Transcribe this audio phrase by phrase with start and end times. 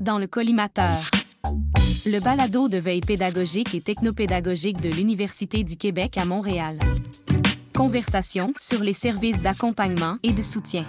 [0.00, 0.98] Dans le collimateur.
[2.04, 6.78] Le balado de veille pédagogique et technopédagogique de l'Université du Québec à Montréal.
[7.74, 10.84] Conversation sur les services d'accompagnement et de soutien.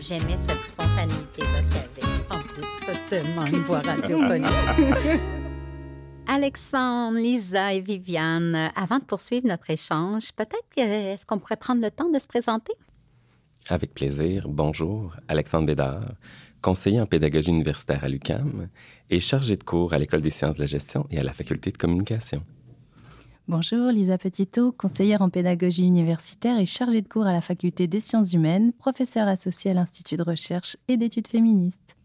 [0.00, 2.24] J'aimais cette spontanéité-là qu'il y avait.
[2.30, 4.46] En plus, c'est tellement une voix radiophonique.
[6.32, 11.90] Alexandre, Lisa et Viviane, avant de poursuivre notre échange, peut-être est-ce qu'on pourrait prendre le
[11.90, 12.72] temps de se présenter?
[13.68, 14.48] Avec plaisir.
[14.48, 16.12] Bonjour, Alexandre Bédard,
[16.62, 18.68] conseiller en pédagogie universitaire à l'UCAM
[19.10, 21.72] et chargé de cours à l'École des sciences de la gestion et à la faculté
[21.72, 22.44] de communication.
[23.48, 27.98] Bonjour, Lisa Petitot, conseillère en pédagogie universitaire et chargée de cours à la faculté des
[27.98, 31.96] sciences humaines, professeure associée à l'Institut de recherche et d'études féministes.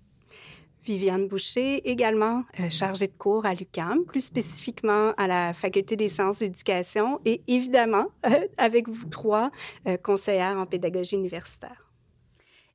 [0.86, 6.10] Viviane Boucher, également euh, chargée de cours à l'UCAM, plus spécifiquement à la Faculté des
[6.10, 9.52] sciences d'éducation et évidemment, euh, avec vous trois,
[9.88, 11.86] euh, conseillère en pédagogie universitaire.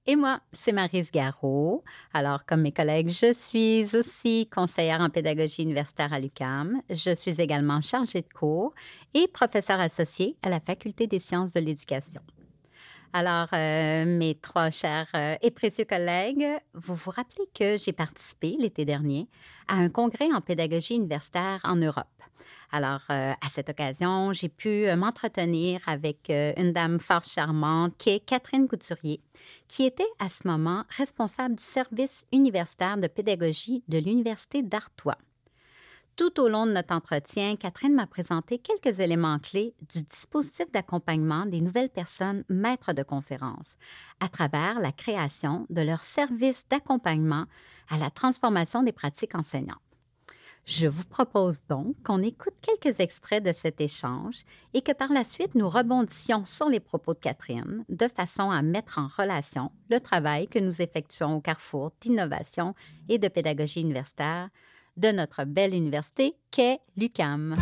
[0.07, 1.85] Et moi, c'est Marise Garot.
[2.13, 6.83] Alors, comme mes collègues, je suis aussi conseillère en pédagogie universitaire à l'UCAM.
[6.89, 8.75] Je suis également chargée de cours
[9.15, 12.23] et professeure associée à la Faculté des sciences de l'éducation.
[13.13, 18.57] Alors, euh, mes trois chers euh, et précieux collègues, vous vous rappelez que j'ai participé
[18.57, 19.27] l'été dernier
[19.67, 22.07] à un congrès en pédagogie universitaire en Europe.
[22.71, 28.21] Alors, euh, à cette occasion, j'ai pu m'entretenir avec une dame fort charmante qui est
[28.21, 29.21] Catherine Couturier,
[29.67, 35.19] qui était à ce moment responsable du service universitaire de pédagogie de l'Université d'Artois.
[36.21, 41.47] Tout au long de notre entretien, Catherine m'a présenté quelques éléments clés du dispositif d'accompagnement
[41.47, 43.77] des nouvelles personnes maîtres de conférences
[44.21, 47.47] à travers la création de leur service d'accompagnement
[47.89, 49.81] à la transformation des pratiques enseignantes.
[50.67, 54.43] Je vous propose donc qu'on écoute quelques extraits de cet échange
[54.75, 58.61] et que par la suite nous rebondissions sur les propos de Catherine de façon à
[58.61, 62.75] mettre en relation le travail que nous effectuons au carrefour d'innovation
[63.09, 64.51] et de pédagogie universitaire
[65.01, 67.57] de notre belle université qu'est l'UCAM.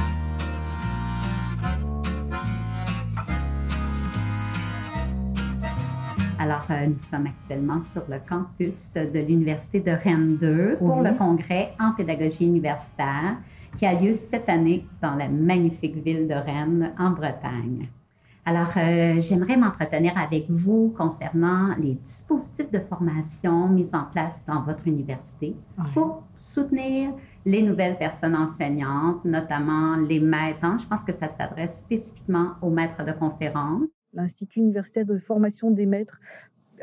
[6.40, 11.16] Alors, euh, nous sommes actuellement sur le campus de l'Université de Rennes 2 pour le
[11.16, 13.36] congrès en pédagogie universitaire
[13.76, 17.88] qui a lieu cette année dans la magnifique ville de Rennes, en Bretagne.
[18.48, 24.62] Alors, euh, j'aimerais m'entretenir avec vous concernant les dispositifs de formation mis en place dans
[24.62, 25.54] votre université
[25.92, 27.12] pour soutenir
[27.44, 30.60] les nouvelles personnes enseignantes, notamment les maîtres.
[30.62, 30.78] Hein.
[30.80, 33.90] Je pense que ça s'adresse spécifiquement aux maîtres de conférences.
[34.14, 36.18] L'Institut universitaire de formation des maîtres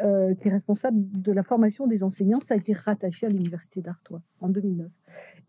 [0.04, 3.82] euh, qui est responsable de la formation des enseignants, ça a été rattaché à l'université
[3.82, 4.88] d'Artois en 2009.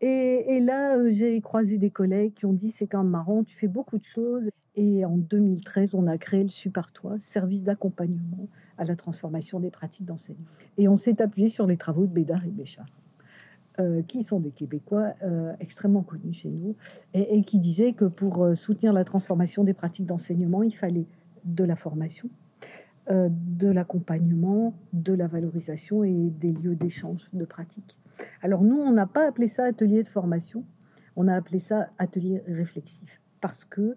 [0.01, 3.55] Et, là, euh, j'ai croisé des collègues qui ont dit c'est quand même marrant, tu
[3.55, 4.49] fais beaucoup de choses.
[4.77, 10.05] Et en 2013, on a créé le SUPARTOIS, service d'accompagnement à la transformation des pratiques
[10.05, 10.45] d'enseignement.
[10.77, 12.87] Et on s'est appuyé sur les travaux de Bédard et Béchard.
[13.79, 15.13] Euh, qui sont des Québécois
[15.59, 16.75] extrêmement connus chez nous,
[17.13, 21.05] et, qui disaient que pour soutenir la transformation des pratiques d'enseignement, il fallait
[21.45, 22.29] de la formation,
[23.09, 27.97] euh, de l'accompagnement, de la valorisation et des lieux d'échange de pratiques.
[28.41, 30.65] Alors nous, on n'a pas appelé ça atelier de formation,
[31.15, 33.95] on a appelé ça atelier réflexif parce que euh,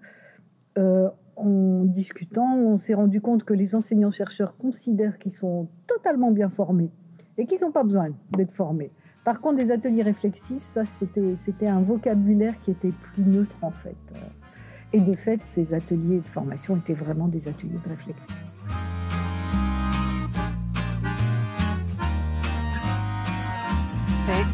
[0.76, 6.91] en discutant, on s'est rendu compte que les enseignants-chercheurs considèrent qu'ils sont totalement bien formés
[7.38, 8.92] et qu'ils n'ont pas besoin d'être formés.
[9.25, 13.97] Par contre, des ateliers réflexifs, ça, c'était un vocabulaire qui était plus neutre en fait.
[14.92, 18.34] Et de fait, ces ateliers de formation étaient vraiment des ateliers de réflexion.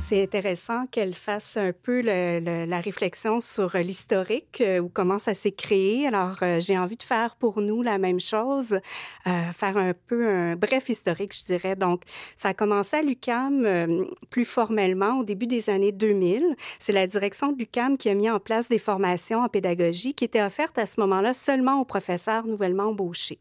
[0.08, 5.50] C'est intéressant qu'elle fasse un peu la réflexion sur l'historique euh, ou comment ça s'est
[5.50, 6.06] créé.
[6.06, 8.78] Alors, euh, j'ai envie de faire pour nous la même chose,
[9.26, 11.74] euh, faire un peu un bref historique, je dirais.
[11.74, 12.02] Donc,
[12.36, 16.54] ça a commencé à l'UCAM plus formellement au début des années 2000.
[16.78, 20.24] C'est la direction de l'UCAM qui a mis en place des formations en pédagogie qui
[20.24, 23.40] étaient offertes à ce moment-là seulement aux professeurs nouvellement embauchés.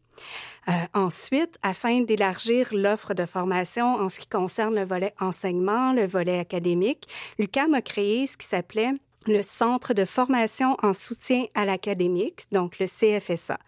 [0.68, 6.06] Euh, ensuite, afin d'élargir l'offre de formation en ce qui concerne le volet enseignement, le
[6.06, 7.08] volet académique,
[7.38, 8.92] l'UCAM a créé ce qui s'appelait
[9.26, 13.58] le Centre de formation en soutien à l'académique, donc le CFSA.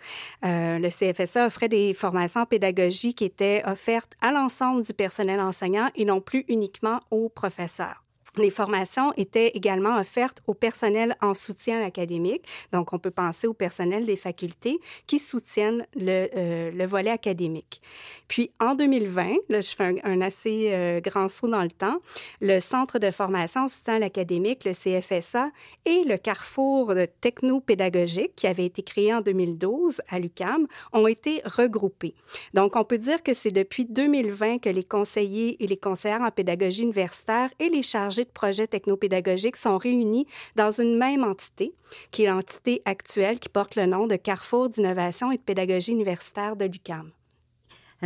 [0.44, 5.40] Euh, le CFSA offrait des formations en pédagogie qui étaient offertes à l'ensemble du personnel
[5.40, 8.04] enseignant et non plus uniquement aux professeurs.
[8.40, 12.42] Les formations étaient également offertes au personnel en soutien académique.
[12.72, 17.80] Donc, on peut penser au personnel des facultés qui soutiennent le, euh, le volet académique.
[18.28, 21.98] Puis, en 2020, là, je fais un, assez euh, grand saut dans le temps,
[22.40, 25.50] le Centre de formation en soutien académique, le CFSA,
[25.86, 32.14] et le Carrefour techno-pédagogique qui avait été créé en 2012 à l'UCAM ont été regroupés.
[32.54, 36.30] Donc, on peut dire que c'est depuis 2020 que les conseillers et les conseillères en
[36.30, 40.26] pédagogie universitaire et les chargés projets technopédagogiques sont réunis
[40.56, 41.74] dans une même entité,
[42.10, 46.56] qui est l'entité actuelle qui porte le nom de Carrefour d'innovation et de pédagogie universitaire
[46.56, 47.10] de l'UCAM.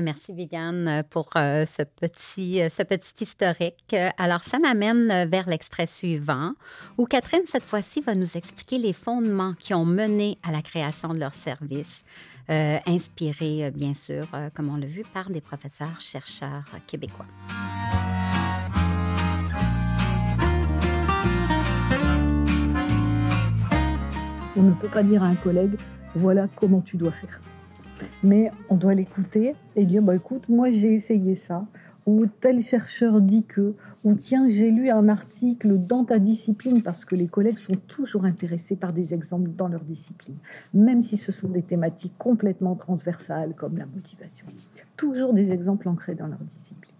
[0.00, 3.94] Merci Viviane pour euh, ce, petit, euh, ce petit historique.
[4.16, 6.52] Alors, ça m'amène vers l'extrait suivant,
[6.96, 11.12] où Catherine, cette fois-ci, va nous expliquer les fondements qui ont mené à la création
[11.12, 12.04] de leur service,
[12.48, 17.26] euh, inspirés, bien sûr, comme on l'a vu, par des professeurs chercheurs québécois.
[24.54, 25.78] On ne peut pas dire à un collègue,
[26.14, 27.40] voilà comment tu dois faire.
[28.22, 31.66] Mais on doit l'écouter et dire, bah, écoute, moi j'ai essayé ça,
[32.04, 37.06] ou tel chercheur dit que, ou tiens, j'ai lu un article dans ta discipline, parce
[37.06, 40.37] que les collègues sont toujours intéressés par des exemples dans leur discipline,
[40.75, 44.46] même si ce sont des thématiques complètement transversales comme la motivation.
[44.99, 46.94] Toujours des exemples ancrés dans leur discipline.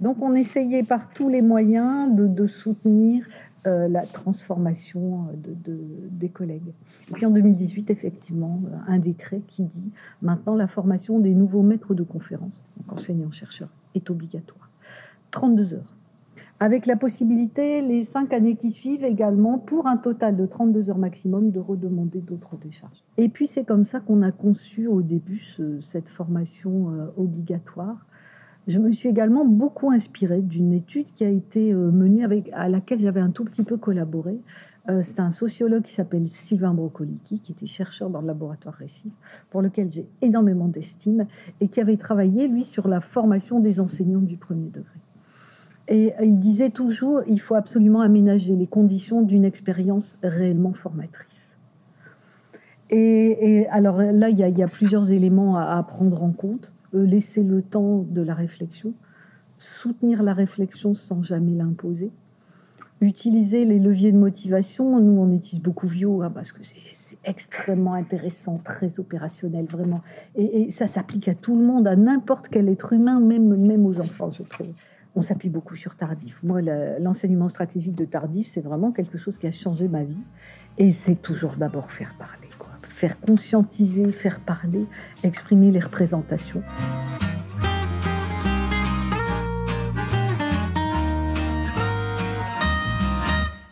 [0.00, 3.26] Donc on essayait par tous les moyens de, soutenir
[3.66, 5.78] euh, la transformation euh, de,
[6.10, 6.74] des collègues.
[7.08, 9.90] Et puis en 2018, effectivement, euh, un décret qui dit
[10.20, 14.70] maintenant la formation des nouveaux maîtres de conférences, donc enseignants-chercheurs, est obligatoire.
[15.30, 15.96] 32 heures.
[16.60, 20.98] Avec la possibilité, les cinq années qui suivent également, pour un total de 32 heures
[20.98, 23.02] maximum, de redemander d'autres décharges.
[23.16, 25.42] Et puis c'est comme ça qu'on a conçu au début
[25.80, 28.06] cette formation obligatoire
[28.66, 32.68] je me suis également beaucoup inspirée d'une étude qui a été euh, menée avec, à
[32.68, 34.38] laquelle j'avais un tout petit peu collaboré.
[34.88, 39.12] Euh, c'est un sociologue qui s'appelle Sylvain Brocolicki, qui était chercheur dans le laboratoire Récif,
[39.50, 41.26] pour lequel j'ai énormément d'estime,
[41.60, 44.98] et qui avait travaillé, lui, sur la formation des enseignants du premier degré.
[45.88, 51.56] Et il disait toujours, il faut absolument aménager les conditions d'une expérience réellement formatrice.
[52.90, 56.72] Et, alors là, il y, a, plusieurs éléments à prendre en compte.
[56.94, 58.94] Laisser le temps de la réflexion,
[59.58, 62.10] soutenir la réflexion sans jamais l'imposer,
[63.00, 65.00] utiliser les leviers de motivation.
[65.00, 70.02] Nous, on utilise beaucoup Vio hein, parce que c'est extrêmement intéressant, très opérationnel, vraiment.
[70.36, 74.00] Et, ça s'applique à tout le monde, à n'importe quel être humain, même, même aux
[74.00, 74.68] enfants, je trouve.
[75.16, 76.42] On s'appuie beaucoup sur Tardif.
[76.42, 76.60] Moi,
[76.98, 80.22] l'enseignement stratégique de Tardif, c'est vraiment quelque chose qui a changé ma vie.
[80.76, 82.48] Et c'est toujours d'abord faire parler
[83.06, 84.86] faire conscientiser, faire parler,
[85.22, 86.62] exprimer les représentations.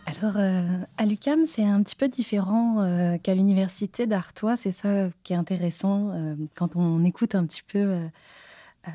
[0.05, 0.61] Alors, euh,
[0.99, 4.55] à l'UCAM, c'est un petit peu différent euh, qu'à l'université d'Artois.
[4.55, 8.01] C'est ça qui est intéressant euh, quand on écoute un petit peu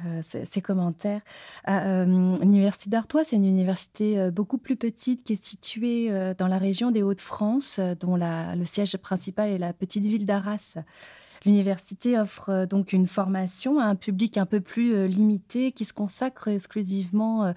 [0.07, 1.23] euh, ces, commentaires.
[1.69, 2.05] Euh,
[2.41, 6.91] L'Université d'Artois, c'est une université euh, beaucoup plus petite qui est située dans la région
[6.91, 10.77] des Hauts-de-France, dont le siège principal est la petite ville d'Arras.
[11.47, 16.49] L'université offre donc une formation à un public un peu plus limité qui se consacre
[16.49, 17.55] exclusivement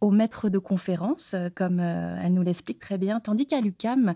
[0.00, 4.14] aux maîtres de conférences, comme elle nous l'explique très bien, tandis qu'à l'UCAM,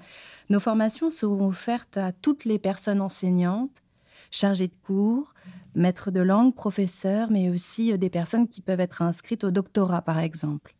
[0.48, 3.83] nos formations sont offertes à toutes les personnes enseignantes,
[4.34, 5.34] chargées de cours,
[5.74, 10.02] maîtres de langue, professeurs, mais aussi euh, des personnes qui peuvent être inscrites au doctorat,
[10.02, 10.74] par exemple.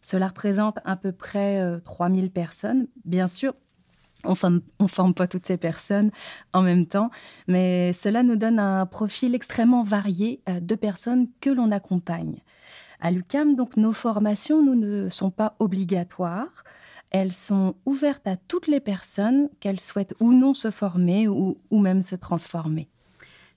[0.00, 2.88] Cela représente à peu près 3000 euh, personnes.
[3.04, 3.54] Bien sûr,
[4.24, 4.34] on
[4.80, 6.10] ne forme pas toutes ces personnes
[6.52, 7.10] en même temps,
[7.48, 12.42] mais cela nous donne un profil extrêmement varié euh, de personnes que l'on accompagne.
[13.00, 16.62] À l'UCAM, donc, nos formations nous, ne sont pas obligatoires.
[17.12, 22.02] Elles sont ouvertes à toutes les personnes qu'elles souhaitent ou non se former ou même
[22.02, 22.88] se transformer.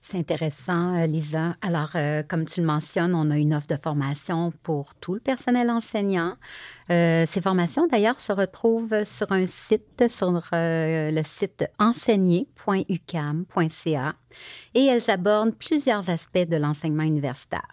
[0.08, 1.56] C'est intéressant, euh, Lisa.
[1.62, 5.20] Alors, euh, comme tu le mentionnes, on a une offre de formation pour tout le
[5.20, 6.36] personnel enseignant.
[6.90, 14.14] Euh, ces formations, d'ailleurs, se retrouvent sur un site, sur le site enseigner.ucam.ca
[14.74, 17.66] et elles abordent plusieurs aspects de l'enseignement universitaire.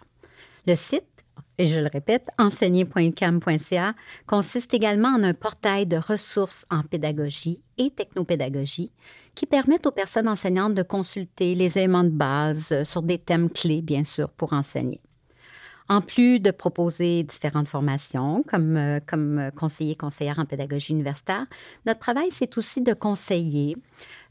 [0.66, 1.23] Le site
[1.58, 3.94] et je le répète, enseigner.ucam.ca
[4.26, 8.90] consiste également en un portail de ressources en pédagogie et technopédagogie
[9.34, 13.82] qui permettent aux personnes enseignantes de consulter les éléments de base sur des thèmes clés,
[13.82, 15.00] bien sûr, pour enseigner.
[15.88, 21.44] En plus de proposer différentes formations comme, euh, comme conseiller, conseillère en pédagogie universitaire,
[21.84, 23.76] notre travail, c'est aussi de conseiller,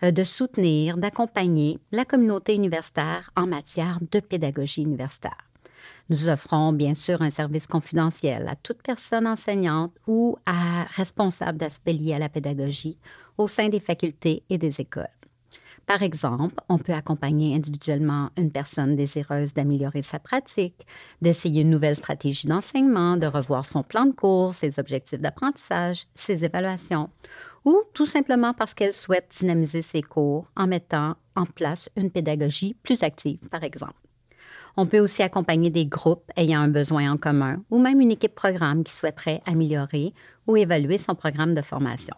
[0.01, 5.53] euh, de soutenir, d'accompagner la communauté universitaire en matière de pédagogie universitaire.
[6.10, 10.38] Nous offrons bien sûr un service confidentiel à toute personne enseignante ou
[10.96, 12.98] responsable d'aspects liés à la pédagogie
[13.38, 15.08] au sein des facultés et des écoles.
[15.86, 20.86] Par exemple, on peut accompagner individuellement une personne désireuse d'améliorer sa pratique,
[21.22, 26.46] d'essayer une nouvelle stratégie d'enseignement, de revoir son plan de cours, ses objectifs d'apprentissage, ses
[26.46, 27.10] évaluations,
[27.66, 32.76] ou tout simplement parce qu'elle souhaite dynamiser ses cours en mettant en place une pédagogie
[32.84, 34.03] plus active, par exemple.
[34.75, 38.34] On peut aussi accompagner des groupes ayant un besoin en commun ou même une équipe
[38.34, 40.13] programme qui souhaiterait améliorer
[40.48, 42.15] ou évaluer son programme de formation.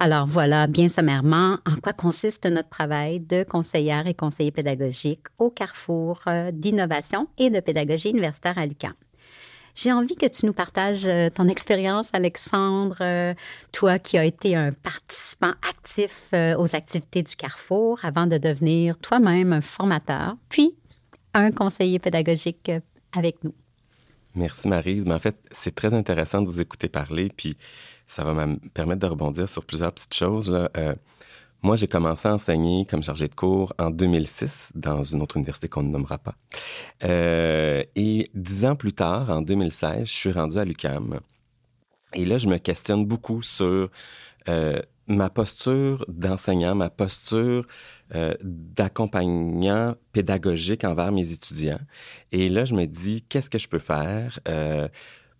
[0.00, 5.50] Alors voilà bien sommairement en quoi consiste notre travail de conseillère et conseiller pédagogique au
[5.50, 8.94] carrefour euh, d'innovation et de pédagogie universitaire à l'UQAM.
[9.74, 13.34] J'ai envie que tu nous partages euh, ton expérience, Alexandre, euh,
[13.70, 19.52] toi qui as été un participant actif aux activités du Carrefour avant de devenir toi-même
[19.52, 20.74] un formateur, puis
[21.40, 22.70] un conseiller pédagogique
[23.16, 23.54] avec nous.
[24.34, 25.04] Merci Marise.
[25.06, 27.56] Mais en fait, c'est très intéressant de vous écouter parler, puis
[28.06, 30.52] ça va me permettre de rebondir sur plusieurs petites choses.
[30.76, 30.94] Euh,
[31.62, 35.68] moi, j'ai commencé à enseigner comme chargé de cours en 2006 dans une autre université
[35.68, 36.34] qu'on ne nommera pas.
[37.02, 41.18] Euh, et dix ans plus tard, en 2016, je suis rendu à l'UCAM.
[42.14, 43.90] Et là, je me questionne beaucoup sur
[44.48, 47.66] euh, ma posture d'enseignant, ma posture
[48.14, 51.80] euh, d'accompagnant pédagogique envers mes étudiants.
[52.32, 54.38] Et là, je me dis, qu'est-ce que je peux faire?
[54.48, 54.88] Euh,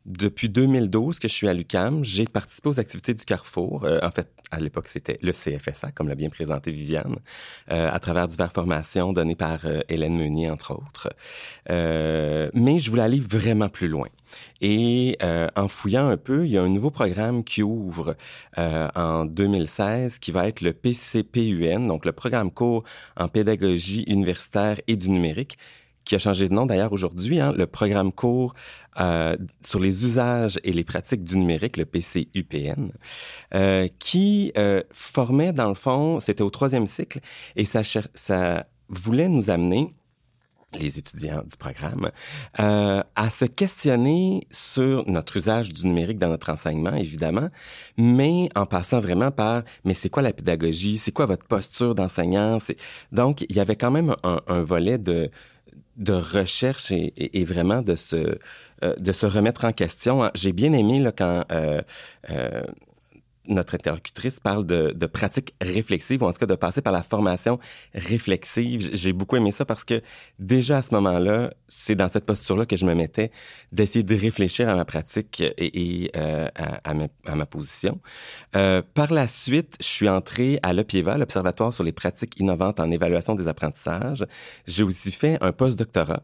[0.08, 3.84] depuis 2012 que je suis à l'UCAM, j'ai participé aux activités du Carrefour.
[3.84, 7.16] Euh, en fait, à l'époque, c'était le CFSA, comme l'a bien présenté Viviane,
[7.70, 11.10] euh, à travers diverses formations données par euh, Hélène Meunier, entre autres.
[11.68, 14.08] mais je voulais aller vraiment plus loin.
[14.60, 15.18] Et
[15.56, 18.16] en fouillant un peu, il y a un nouveau programme qui ouvre
[18.56, 22.84] en 2016 qui va être le PCPUN, donc le programme court
[23.16, 25.58] en pédagogie universitaire et du numérique,
[26.08, 28.54] qui a changé de nom d'ailleurs aujourd'hui, hein, le programme court
[28.98, 32.92] euh, sur les usages et les pratiques du numérique, le PCUPN,
[33.54, 37.20] euh, qui euh, formait dans le fond, c'était au troisième cycle,
[37.56, 37.82] et ça,
[38.14, 39.94] ça voulait nous amener
[40.78, 42.10] les étudiants du programme,
[42.60, 47.48] euh, à se questionner sur notre usage du numérique dans notre enseignement, évidemment,
[47.96, 52.58] mais en passant vraiment par, mais c'est quoi la pédagogie, c'est quoi votre posture d'enseignant,
[53.12, 55.30] donc il y avait quand même un, volet de
[55.96, 58.38] de recherche et, vraiment de se
[58.84, 60.30] euh, de se remettre en question.
[60.34, 61.80] J'ai bien aimé là, quand euh,
[62.30, 62.62] euh,
[63.48, 67.02] notre interlocutrice parle de, de pratiques réflexives, ou en tout cas de passer par la
[67.02, 67.58] formation
[67.94, 68.90] réflexive.
[68.92, 70.02] J'ai beaucoup aimé ça parce que
[70.38, 73.30] déjà à ce moment-là, c'est dans cette posture-là que je me mettais
[73.72, 78.00] d'essayer de réfléchir à ma pratique et, et euh, à, ma, à, ma, position.
[78.56, 82.90] Euh, par la suite, je suis entré à l'OPIEVA, l'Observatoire sur les pratiques innovantes en
[82.90, 84.26] évaluation des apprentissages.
[84.66, 86.22] J'ai aussi fait un post-doctorat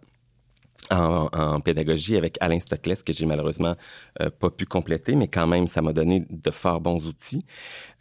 [0.91, 3.75] en, en, pédagogie avec Alain Stockless que j'ai malheureusement
[4.21, 7.45] euh, pas pu compléter, mais quand même ça m'a donné de fort bons outils.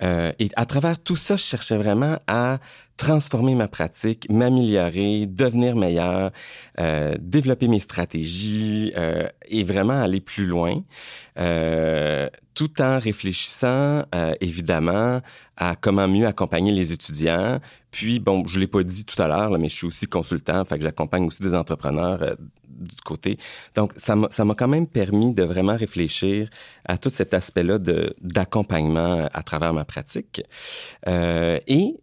[0.01, 2.59] Euh, et à travers tout ça, je cherchais vraiment à
[2.97, 6.31] transformer ma pratique, m'améliorer, devenir meilleur,
[6.79, 10.83] euh, développer mes stratégies euh, et vraiment aller plus loin,
[11.39, 15.21] euh, tout en réfléchissant euh, évidemment
[15.57, 17.59] à comment mieux accompagner les étudiants.
[17.91, 20.77] Puis bon, je l'ai pas dit tout à l'heure, mais je suis aussi consultant, fait
[20.77, 22.35] que j'accompagne aussi des entrepreneurs euh,
[22.67, 23.37] du côté.
[23.75, 26.49] Donc ça m'a quand même permis de vraiment réfléchir
[26.85, 27.77] à tout cet aspect-là
[28.21, 30.43] d'accompagnement à travers ma pratique.
[31.07, 31.95] Euh, et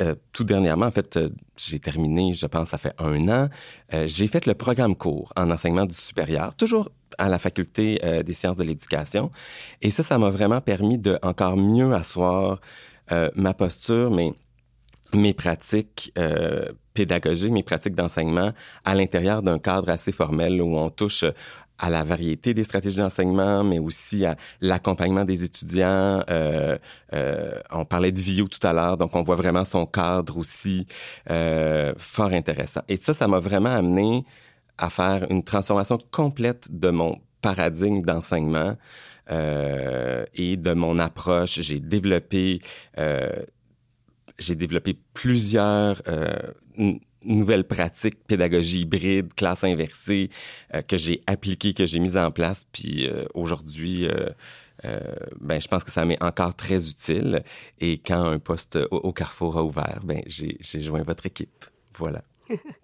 [0.00, 3.48] euh, tout dernièrement, en fait, euh, j'ai terminé, je pense, ça fait un an.
[3.94, 8.32] Euh, j'ai fait le programme cours en enseignement du supérieur, toujours à la faculté des
[8.32, 9.30] sciences de l'éducation.
[9.82, 12.58] Et ça, ça m'a vraiment permis de encore mieux asseoir
[13.36, 14.10] ma posture,
[15.12, 16.14] mes pratiques
[16.94, 18.52] pédagogiques, mes pratiques d'enseignement
[18.86, 21.26] à l'intérieur d'un cadre assez formel où on touche
[21.82, 26.22] à la variété des stratégies d'enseignement, mais aussi à l'accompagnement des étudiants.
[26.30, 26.78] Euh,
[27.12, 30.86] euh, on parlait de VIO tout à l'heure, donc on voit vraiment son cadre aussi
[31.28, 32.82] euh, fort intéressant.
[32.88, 34.24] Et ça, ça m'a vraiment amené
[34.78, 38.76] à faire une transformation complète de mon paradigme d'enseignement
[39.32, 41.60] euh, et de mon approche.
[41.60, 42.60] J'ai développé,
[42.98, 43.42] euh,
[44.38, 46.32] j'ai développé plusieurs euh,
[47.24, 50.30] nouvelles pratiques, pédagogie hybride, classe inversée,
[50.74, 52.66] euh, que j'ai appliquées, que j'ai mises en place.
[52.72, 54.30] Puis euh, aujourd'hui, euh,
[54.84, 55.00] euh,
[55.40, 57.42] ben, je pense que ça m'est encore très utile.
[57.80, 61.64] Et quand un poste au, Carrefour a ouvert, ben, j'ai joint votre équipe.
[61.96, 62.22] Voilà.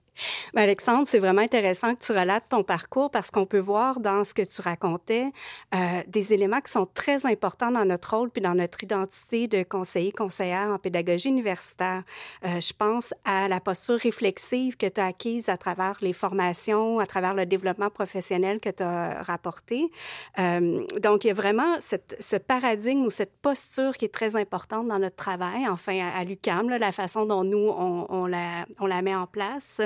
[0.54, 4.24] Ben, Alexandre, c'est vraiment intéressant que tu relates ton parcours parce qu'on peut voir dans
[4.24, 5.30] ce que tu racontais
[5.74, 9.62] euh, des éléments qui sont très importants dans notre rôle puis dans notre identité de
[9.62, 12.02] conseiller, conseillère en pédagogie universitaire.
[12.44, 16.98] Euh, je pense à la posture réflexive que tu as acquise à travers les formations,
[16.98, 19.90] à travers le développement professionnel que tu as rapporté.
[20.38, 24.36] Euh, donc, il y a vraiment cette, ce paradigme ou cette posture qui est très
[24.36, 28.66] importante dans notre travail, enfin à, à l'UCAM, la façon dont nous, on, on, la,
[28.78, 29.80] on la met en place.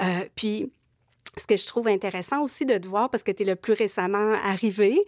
[0.00, 0.72] Euh, puis
[1.38, 3.74] ce que je trouve intéressant aussi de te voir, parce que tu es le plus
[3.74, 4.98] récemment arrivé,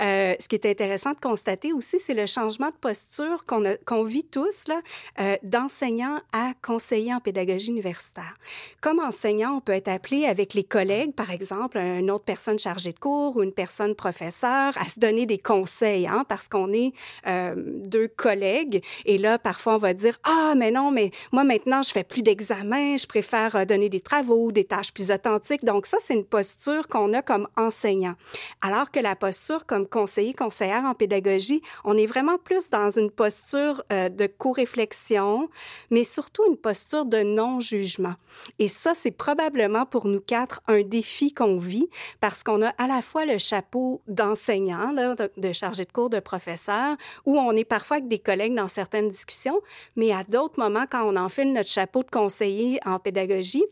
[0.00, 4.02] euh, ce qui est intéressant de constater aussi, c'est le changement de posture qu'on qu'on
[4.02, 4.80] vit tous, là,
[5.20, 8.36] euh, d'enseignant à conseiller en pédagogie universitaire.
[8.82, 12.92] Comme enseignant, on peut être appelé avec les collègues, par exemple, une autre personne chargée
[12.92, 16.92] de cours ou une personne professeur, à se donner des conseils, hein, parce qu'on est
[17.26, 18.84] euh, deux collègues.
[19.06, 22.22] Et là, parfois, on va dire, ah, mais non, mais moi, maintenant, je fais plus
[22.22, 25.64] d'examens, je préfère euh, donner des travaux, des tâches plus authentiques.
[25.64, 28.14] Donc, donc ça, c'est une posture qu'on a comme enseignant.
[28.62, 33.12] Alors que la posture comme conseiller, conseillère en pédagogie, on est vraiment plus dans une
[33.12, 35.48] posture euh, de co-réflexion,
[35.92, 38.14] mais surtout une posture de non-jugement.
[38.58, 41.88] Et ça, c'est probablement pour nous quatre un défi qu'on vit
[42.20, 46.18] parce qu'on a à la fois le chapeau d'enseignant, de, de chargé de cours, de
[46.18, 49.60] professeur, où on est parfois avec des collègues dans certaines discussions,
[49.94, 53.64] mais à d'autres moments, quand on enfile notre chapeau de conseiller en pédagogie,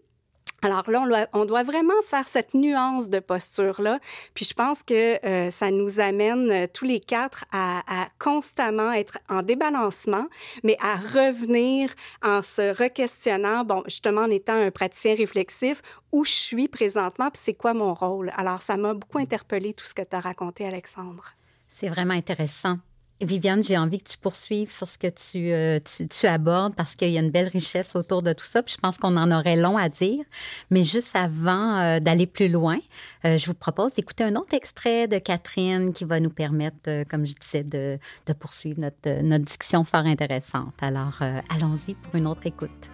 [0.63, 4.01] alors là, on doit, vraiment faire cette nuance de posture-là.
[4.35, 7.83] Puis je pense que euh, ça nous amène euh, tous les quatre à,
[8.19, 10.27] constamment être en débalancement,
[10.65, 11.91] mais à revenir
[12.23, 17.41] en se requestionnant, bon, justement en étant un praticien réflexif, où je suis présentement, puis
[17.43, 18.33] c'est quoi mon rôle?
[18.37, 21.35] Alors ça m'a beaucoup interpellé tout ce que tu as raconté, Alexandre.
[21.69, 22.79] C'est vraiment intéressant.
[23.23, 25.79] Viviane, j'ai envie que tu poursuives sur ce que tu, euh,
[26.11, 28.61] tu, abordes parce qu'il y a une belle richesse autour de tout ça.
[28.67, 30.23] Je pense qu'on en aurait long à dire.
[30.71, 32.77] Mais juste avant euh, d'aller plus loin,
[33.25, 37.27] euh, je vous propose d'écouter un autre extrait de Catherine qui va nous permettre, comme
[37.27, 37.99] je disais, de,
[38.39, 40.75] poursuivre notre, notre discussion fort intéressante.
[40.83, 42.91] Alors, allons-y pour une autre écoute.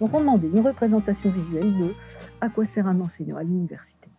[0.00, 1.94] Donc, on demandait une représentation visuelle de
[2.40, 4.13] à quoi sert un enseignant à l'université.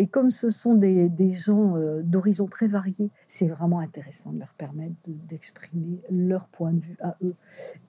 [0.00, 4.54] Et comme ce sont des, gens euh, d'horizons très variés, c'est vraiment intéressant de leur
[4.54, 7.34] permettre d'exprimer leur point de vue à eux.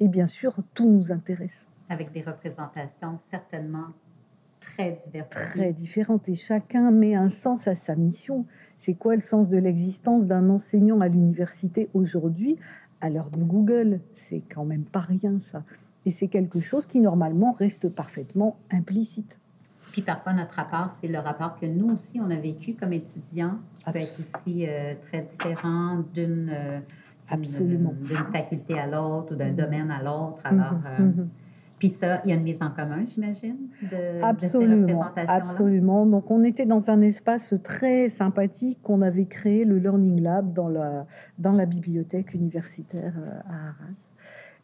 [0.02, 1.70] Et bien sûr, tout nous intéresse.
[1.88, 3.88] Avec des représentations certainement
[4.60, 5.30] très diverses.
[5.30, 6.28] Très différentes.
[6.28, 8.46] Et chacun met un sens à sa mission.
[8.76, 12.58] C'est quoi le sens de l'existence d'un enseignant à l'université aujourd'hui?
[13.00, 15.64] À l'heure de Google, c'est quand même pas rien ça.
[16.06, 19.40] Et c'est quelque chose qui normalement reste parfaitement implicite.
[19.92, 23.58] Puis parfois, notre rapport, c'est le rapport que nous aussi, on a vécu comme étudiants,
[23.80, 26.80] qui peut être aussi euh, très différent d'une euh,
[27.30, 27.94] Absolument.
[28.02, 30.42] d'une faculté à l'autre ou d'un domaine à l'autre.
[30.44, 31.30] Alors, euh, mhm.
[31.80, 36.06] puis ça, il y a une mise en commun, j'imagine, de, absolument, Absolument.
[36.06, 40.68] Donc, on était dans un espace très sympathique qu'on avait créé, le Learning Lab, dans
[40.68, 41.06] la,
[41.38, 43.14] dans la bibliothèque universitaire
[43.46, 44.10] à Arras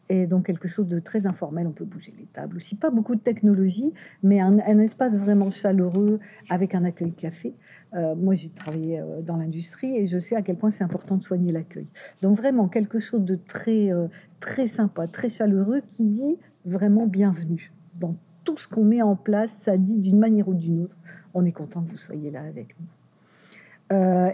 [0.08, 1.66] et donc quelque chose de très informel.
[1.66, 3.92] On peut bouger les tables aussi, pas beaucoup de technologie,
[4.22, 7.54] mais un, espace vraiment chaleureux avec un accueil café.
[7.94, 11.16] Euh, moi, j'ai travaillé euh, dans l'industrie et je sais à quel point c'est important
[11.16, 11.86] de soigner l'accueil.
[12.22, 14.08] Donc vraiment quelque chose de très euh,
[14.40, 19.52] très sympa, très chaleureux qui dit vraiment bienvenue dans tout ce qu'on met en place.
[19.60, 20.96] Ça dit d'une manière ou d'une autre,
[21.34, 22.86] on est content que vous soyez là avec nous.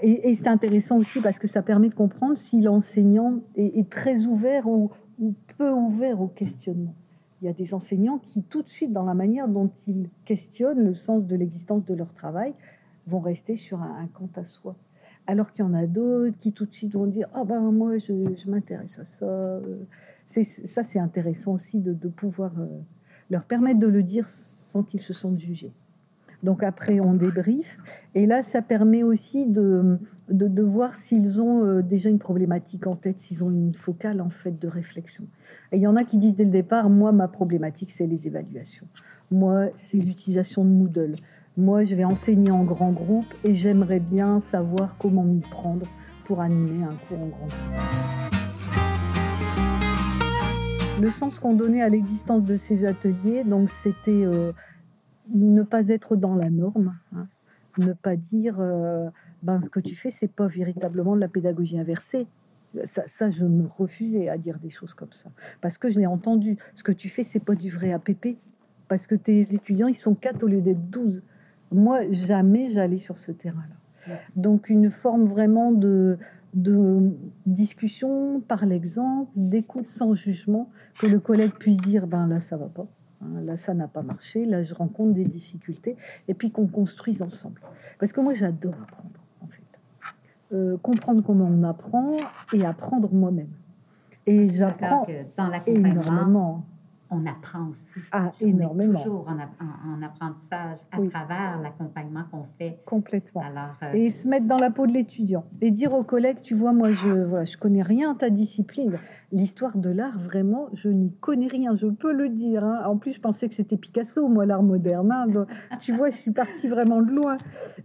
[0.03, 4.25] et, c'est intéressant aussi parce que ça permet de comprendre si l'enseignant est, est, très
[4.25, 6.95] ouvert ou, ou peu ouvert au questionnement.
[7.43, 10.83] Il y a des enseignants qui, tout de suite, dans la manière dont ils questionnent
[10.83, 12.55] le sens de l'existence de leur travail,
[13.07, 14.77] vont rester sur un, compte à soi.
[15.27, 17.99] Alors qu'il y en a d'autres qui, tout de suite, vont dire Ah ben, moi,
[17.99, 19.61] je, m'intéresse à ça.
[20.27, 22.67] ça, c'est intéressant aussi de, pouvoir euh,
[23.31, 25.73] leur permettre de le dire sans qu'ils se sentent jugés.
[26.45, 27.79] Donc après, on débrief.
[28.15, 32.97] Et là, ça permet aussi de, de, voir s'ils ont euh, déjà une problématique en
[32.97, 35.25] tête, s'ils ont une focale en fait de réflexion.
[35.73, 38.27] Et il y en a qui disent dès le départ, moi, ma problématique, c'est les
[38.27, 38.87] évaluations.
[39.31, 41.15] Moi, c'est l'utilisation de Moodle.
[41.57, 45.87] Moi, je vais enseigner en grand groupe et j'aimerais bien savoir comment m'y prendre
[46.27, 47.55] pour animer un cours en grand groupe.
[51.01, 54.53] Le sens qu'on donnait à l'existence de ces ateliers, donc c'était euh,
[55.33, 57.27] ne pas être dans la norme, hein.
[57.79, 59.09] ne pas dire euh,
[59.43, 62.27] ben, que tu fais, c'est pas véritablement de la pédagogie inversée.
[62.85, 66.57] Ça, je me refusais à dire des choses comme ça parce que je l'ai entendu.
[66.75, 68.37] Ce que tu fais, c'est pas du vrai APP
[68.89, 71.23] parce que tes étudiants, ils sont 4 au lieu d'être 12.
[71.71, 74.17] Moi, jamais j'allais sur ce terrain-là.
[74.35, 76.19] Donc, une forme vraiment de,
[76.55, 77.11] de
[77.47, 82.67] discussion par l'exemple, d'écoute sans jugement, que le collègue puisse dire ben là ça va
[82.67, 82.87] pas,
[83.45, 85.97] là ça n'a pas marché, là je rencontre des difficultés,
[86.29, 87.61] et puis qu'on construise ensemble.
[87.99, 89.81] Parce que moi j'adore apprendre en fait,
[90.53, 92.17] euh, comprendre comment on apprend
[92.53, 93.53] et apprendre moi-même.
[94.27, 95.07] Et j'apprends
[95.67, 96.65] énormément
[97.15, 98.01] on apprend aussi.
[98.13, 99.01] Ah, énormément.
[99.01, 102.54] toujours en, apprentissage à travers l'accompagnement qu'on fait.
[102.95, 103.41] Complètement.
[103.41, 106.55] Alors, euh, et se mettre dans la peau de l'étudiant et dire aux collègues, tu
[106.55, 109.01] vois, moi, je voilà, je connais rien à ta discipline.
[109.33, 111.75] L'histoire de l'art, vraiment, je n'y connais rien.
[111.75, 112.63] Je peux le dire.
[112.63, 112.83] Hein.
[112.87, 115.11] En plus, je pensais que c'était Picasso, moi, l'art moderne.
[115.11, 115.47] Hein.
[115.81, 117.37] tu vois, je suis partie vraiment de loin.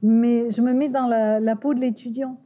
[0.03, 2.37] Mais je me mets dans la, la peau de l'étudiant.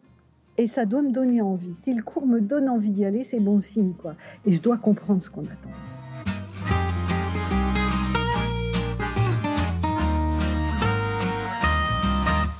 [0.57, 1.73] Et ça doit me donner envie.
[1.73, 4.15] Si le cours me donne envie d'y aller, c'est bon signe, quoi.
[4.45, 5.69] Et je dois comprendre ce qu'on attend.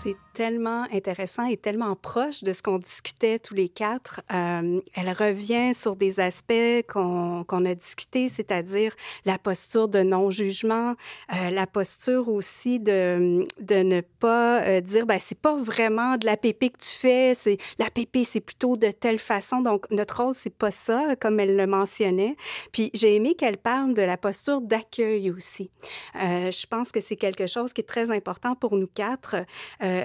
[0.03, 4.21] C'est tellement intéressant et tellement proche de ce qu'on discutait tous les quatre.
[4.33, 8.93] Euh, elle revient sur des aspects qu'on a discutés, c'est-à-dire
[9.25, 10.95] la posture de non-jugement,
[11.33, 16.35] euh, la posture aussi de, ne pas euh, dire, ben, c'est pas vraiment de la
[16.35, 19.61] pépé que tu fais, c'est la pépé, c'est plutôt de telle façon.
[19.61, 22.35] Donc, notre rôle, c'est pas ça, comme elle le mentionnait.
[22.71, 25.69] Puis, j'ai aimé qu'elle parle de la posture d'accueil aussi.
[26.15, 29.35] je pense que c'est quelque chose qui est très important pour nous quatre.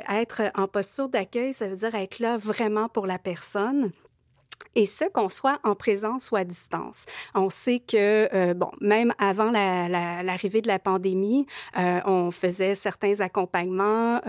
[0.09, 3.93] Être en posture d'accueil, ça veut dire être là vraiment pour la personne.
[4.75, 7.07] Et ce, qu'on soit en présence ou à distance.
[7.35, 11.47] On sait que, euh, bon, même avant l'arrivée de la pandémie,
[11.77, 14.21] euh, on faisait certains accompagnements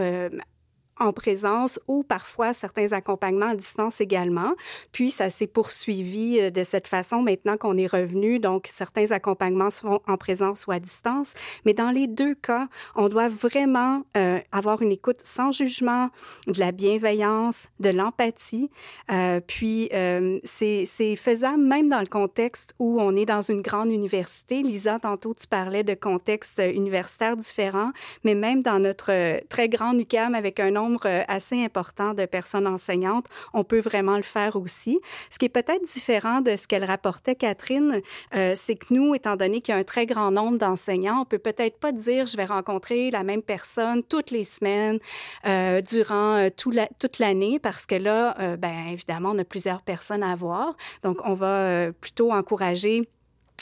[0.99, 4.53] en présence ou parfois certains accompagnements à distance également.
[4.91, 8.39] Puis ça s'est poursuivi euh, de cette façon maintenant qu'on est revenu.
[8.39, 11.33] Donc certains accompagnements seront en présence ou à distance.
[11.65, 16.09] Mais dans les deux cas, on doit vraiment euh, avoir une écoute sans jugement,
[16.47, 18.69] de la bienveillance, de l'empathie.
[19.11, 23.91] Euh, puis euh, c'est faisable même dans le contexte où on est dans une grande
[23.91, 24.61] université.
[24.61, 27.91] Lisa, tantôt tu parlais de contextes universitaires différents,
[28.23, 32.67] mais même dans notre très grande UCAM avec un nombre euh, assez important de personnes
[32.67, 34.99] enseignantes, on peut vraiment le faire aussi.
[35.29, 38.01] Ce qui est peut-être différent de ce qu'elle rapportait, Catherine,
[38.35, 41.25] euh, c'est que nous, étant donné qu'il y a un très grand nombre d'enseignants, on
[41.25, 44.99] peut peut-être pas dire je vais rencontrer la même personne toutes les semaines
[45.45, 50.75] euh, durant toute l'année parce que là, ben évidemment, on a plusieurs personnes à voir.
[51.03, 53.09] Donc, on va plutôt encourager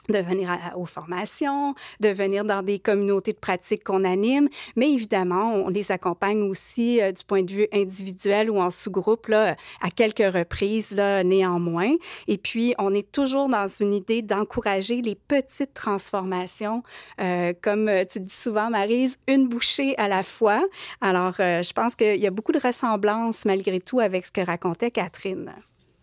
[0.10, 5.54] de venir aux formations, de venir dans des communautés de pratique qu'on anime, mais évidemment,
[5.54, 9.90] on les accompagne aussi euh, du point de vue individuel ou en sous-groupe là, à
[9.90, 11.94] quelques reprises là, néanmoins.
[12.28, 16.84] Et puis, on est toujours dans une idée d'encourager les petites transformations,
[17.22, 20.64] euh, comme euh, tu le dis souvent, Marise, une bouchée à la fois.
[21.02, 24.42] Alors, euh, je pense qu'il y a beaucoup de ressemblances malgré tout avec ce que
[24.42, 25.54] racontait Catherine.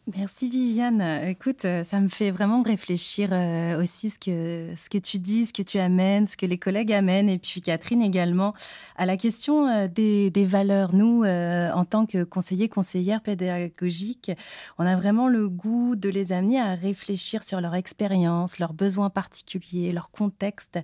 [0.06, 1.00] Merci Viviane.
[1.26, 5.46] Écoute, euh, ça me fait vraiment réfléchir euh, aussi ce que, ce que tu dis,
[5.46, 8.52] ce que tu amènes, ce que les collègues amènent, et puis Catherine également,
[8.96, 10.94] à la question euh, des, des valeurs.
[10.94, 14.30] Nous, en tant que conseillers, conseillères pédagogiques,
[14.76, 19.08] on a vraiment le goût de les amener à réfléchir sur leur expérience, leurs besoins
[19.08, 20.78] particuliers, leur contexte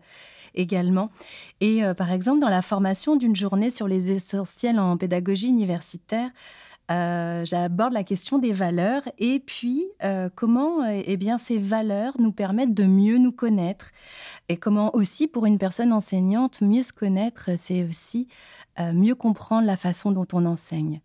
[0.54, 1.10] également.
[1.60, 6.30] Et par exemple, dans la formation d'une journée sur les essentiels en pédagogie universitaire,
[6.90, 12.32] euh, j'aborde la question des valeurs et puis euh, comment eh bien, ces valeurs nous
[12.32, 13.92] permettent de mieux nous connaître
[14.48, 18.26] et comment aussi pour une personne enseignante, mieux se connaître, c'est aussi
[18.80, 21.00] euh, mieux comprendre la façon dont on enseigne.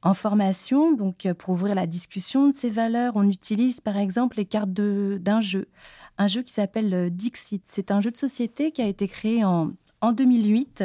[0.00, 4.46] En formation, donc pour ouvrir la discussion de ces valeurs, on utilise par exemple les
[4.46, 5.68] cartes d'un jeu,
[6.16, 7.62] un jeu qui s'appelle Dixit.
[7.66, 10.84] C'est un jeu de société qui a été créé en, en 2008.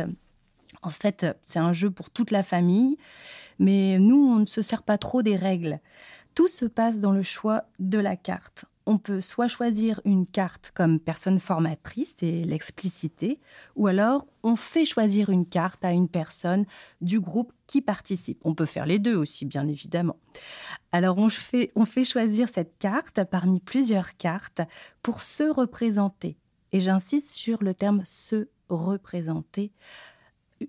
[0.83, 2.97] En fait, c'est un jeu pour toute la famille
[3.59, 5.79] mais nous, on ne se sert pas trop des règles.
[6.35, 8.65] Tout se passe dans le choix de la carte.
[8.85, 13.41] On peut soit choisir une carte comme personne formatrice, c'est l'explicité,
[13.75, 16.65] ou alors on fait choisir une carte à une personne
[17.01, 18.39] du groupe qui participe.
[18.45, 20.15] On peut faire les deux aussi, bien évidemment.
[20.93, 24.61] Alors on fait, on fait choisir cette carte parmi plusieurs cartes
[25.01, 26.37] pour se représenter.
[26.71, 29.71] Et j'insiste sur le terme se représenter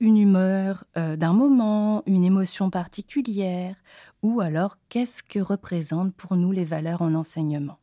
[0.01, 3.77] une humeur euh, d'un moment, une émotion particulière,
[4.23, 7.79] ou alors qu'est-ce que représentent pour nous les valeurs en enseignement?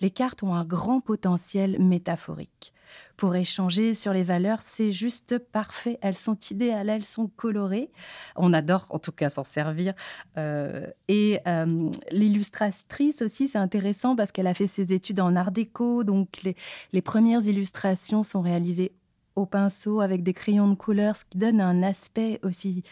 [0.00, 2.72] Les cartes ont un grand potentiel métaphorique.
[3.16, 5.98] Pour échanger sur les valeurs, c'est juste parfait.
[6.02, 7.90] Elles sont idéales, elles sont colorées.
[8.36, 9.94] On adore en tout cas s'en servir.
[10.38, 15.52] Euh, et euh, l'illustratrice aussi, c'est intéressant parce qu'elle a fait ses études en art
[15.52, 16.04] déco.
[16.04, 16.56] Donc les,
[16.92, 18.92] les premières illustrations sont réalisées
[19.36, 22.82] au pinceau avec des crayons de couleur, ce qui donne un aspect aussi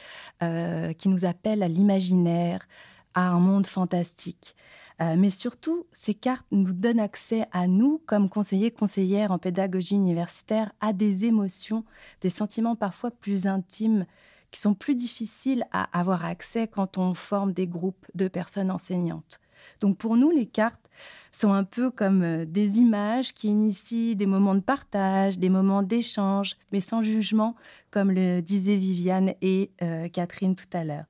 [0.43, 2.67] euh, qui nous appelle à l'imaginaire,
[3.15, 4.55] à un monde fantastique.
[5.01, 9.95] Euh, mais surtout, ces cartes nous donnent accès à nous, comme conseillers, conseillères en pédagogie
[9.95, 11.85] universitaire, à des émotions,
[12.21, 14.05] des sentiments parfois plus intimes
[14.51, 19.41] qui sont plus difficiles à avoir accès quand on forme des groupes de personnes enseignantes.
[19.81, 20.91] Donc pour nous, les cartes
[21.33, 25.83] sont un peu comme euh, des images qui initient des moments de partage, des moments
[25.83, 27.55] d'échange, mais sans jugement,
[27.91, 31.05] comme le disaient Viviane et euh, Catherine tout à l'heure.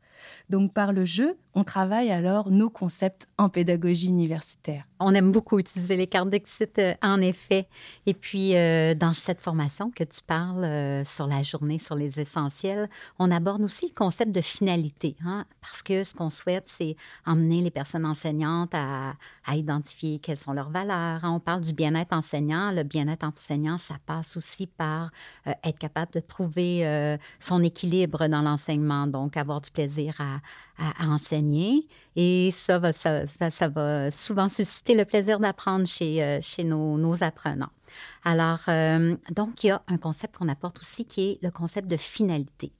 [0.50, 4.84] Donc par le jeu, on travaille alors nos concepts en pédagogie universitaire.
[5.00, 7.66] On aime beaucoup utiliser les cartes d'exit, euh, en effet.
[8.06, 12.20] Et puis, euh, dans cette formation que tu parles euh, sur la journée, sur les
[12.20, 16.96] essentiels, on aborde aussi le concept de finalité, hein, parce que ce qu'on souhaite, c'est
[17.26, 19.14] emmener les personnes enseignantes à,
[19.52, 21.24] identifier quelles sont leurs valeurs.
[21.24, 21.32] Hein.
[21.32, 22.70] On parle du bien-être enseignant.
[22.70, 25.10] Le bien-être enseignant, ça passe aussi par
[25.64, 30.38] être capable de trouver son équilibre dans l'enseignement, donc avoir du plaisir à,
[30.80, 31.86] à, enseigner.
[32.16, 37.22] Et ça va, ça, va souvent susciter le plaisir d'apprendre chez, euh, chez nos, nos,
[37.22, 37.70] apprenants.
[38.24, 41.88] Alors, euh, donc, il y a un concept qu'on apporte aussi qui est le concept
[41.88, 42.72] de finalité.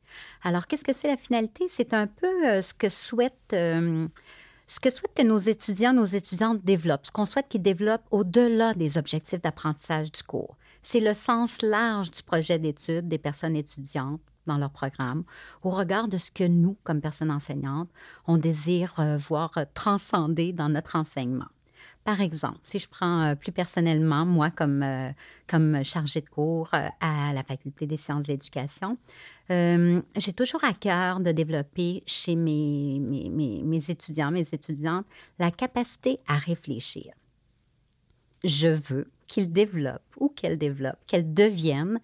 [0.43, 1.67] Alors, qu'est-ce que c'est la finalité?
[1.69, 3.35] C'est un peu euh, ce que souhaite...
[3.51, 8.75] ce que souhaite que nos étudiants, nos étudiantes développent, ce qu'on souhaite qu'ils développent au-delà
[8.75, 10.57] des objectifs d'apprentissage du cours.
[10.83, 15.25] C'est le sens large du projet d'étude des personnes étudiantes dans leur programme
[15.63, 17.91] au regard de ce que nous, comme personnes enseignantes,
[18.27, 21.49] on désire euh, voir transcender dans notre enseignement.
[22.05, 25.11] Par exemple, si je prends euh, plus personnellement, moi, comme, euh,
[25.47, 28.97] comme chargée de cours à la Faculté des sciences de l'éducation,
[29.49, 35.07] j'ai toujours à cœur de développer chez mes, mes étudiants, mes étudiantes,
[35.41, 37.13] la capacité à réfléchir.
[38.45, 42.01] Je veux qu'ils développent ou qu'elles développent, qu'elles deviennent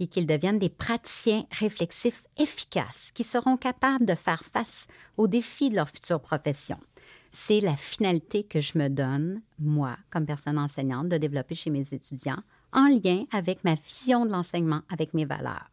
[0.00, 4.86] et qu'ils deviennent des praticiens réflexifs efficaces qui seront capables de faire face
[5.18, 6.78] aux défis de leur future profession.
[7.30, 11.86] C'est la finalité que je me donne, moi, comme personne enseignante, de développer chez mes
[11.92, 15.70] étudiants en lien avec ma vision de l'enseignement, avec mes valeurs.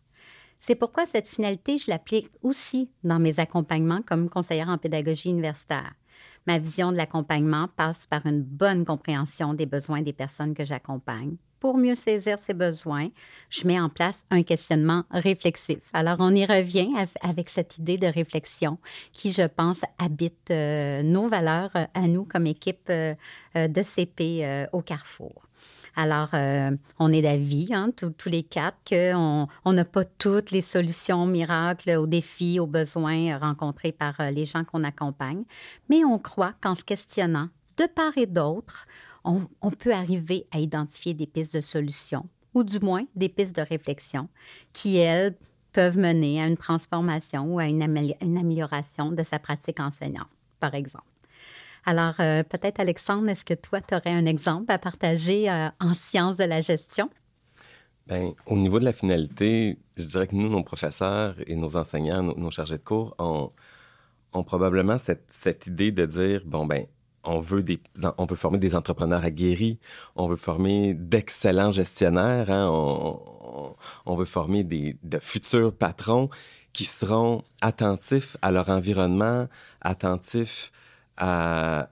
[0.60, 5.94] C'est pourquoi cette finalité, je l'applique aussi dans mes accompagnements comme conseillère en pédagogie universitaire.
[6.48, 11.36] Ma vision de l'accompagnement passe par une bonne compréhension des besoins des personnes que j'accompagne,
[11.60, 13.10] pour mieux saisir ses besoins,
[13.50, 15.80] je mets en place un questionnement réflexif.
[15.94, 16.90] Alors, on y revient
[17.22, 18.78] avec cette idée de réflexion
[19.12, 23.16] qui, je pense, habite euh, nos valeurs euh, à nous comme équipe euh,
[23.56, 25.47] de CP au Carrefour.
[26.00, 26.30] Alors,
[27.00, 32.06] on est d'avis, hein, tous les quatre, qu'on n'a pas toutes les solutions miracles aux
[32.06, 35.44] défis, aux besoins rencontrés par les gens qu'on accompagne,
[35.90, 38.86] mais on croit qu'en se questionnant de part et d'autre,
[39.24, 43.62] on, peut arriver à identifier des pistes de solution ou du moins des pistes de
[43.62, 44.30] réflexion
[44.74, 45.36] qui, elles,
[45.74, 50.30] peuvent mener à une transformation ou à une, amélioration de sa pratique enseignante,
[50.60, 51.06] par exemple.
[51.88, 55.94] Alors, euh, peut-être, Alexandre, est-ce que toi, tu aurais un exemple à partager euh, en
[55.94, 57.10] sciences de la gestion?
[58.08, 62.24] Bien, au niveau de la finalité, je dirais que nous, nos professeurs et nos enseignants,
[62.24, 63.54] nos, chargés de cours, ont,
[64.44, 66.86] probablement cette, idée de dire, bon, ben
[67.24, 67.64] on veut
[68.18, 69.80] on veut former des entrepreneurs aguerris,
[70.18, 72.70] on veut former d'excellents gestionnaires, hein,
[74.06, 76.30] on, veut former des, de futurs patrons
[76.74, 79.48] qui seront attentifs à leur environnement,
[79.82, 80.74] attentifs
[81.18, 81.90] à,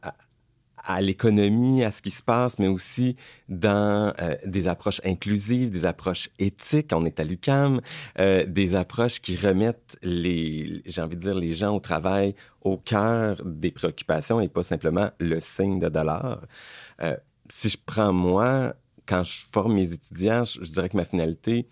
[0.85, 3.15] à l'économie, à ce qui se passe, mais aussi
[3.49, 6.91] dans euh, des approches inclusives, des approches éthiques.
[6.93, 7.81] On est à l'UCAM,
[8.19, 12.77] euh, des approches qui remettent les, j'ai envie de dire, les gens au travail au
[12.77, 16.41] cœur des préoccupations et pas simplement le signe de dollar.
[17.01, 17.15] Euh,
[17.49, 21.67] si je prends moi, quand je forme mes étudiants, je dirais que ma finalité,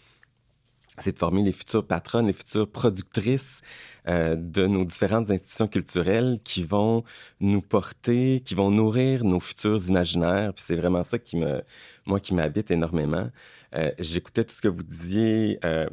[0.98, 3.62] c'est de former les futures patronnes, les futures productrices
[4.08, 7.04] euh, de nos différentes institutions culturelles qui vont
[7.40, 10.54] nous porter, qui vont nourrir nos futurs imaginaires.
[10.54, 11.64] Puis c'est vraiment ça qui me,
[12.06, 13.30] moi, qui m'habite énormément.
[13.76, 15.60] Euh, J'écoutais tout ce que vous disiez.
[15.66, 15.88] Euh,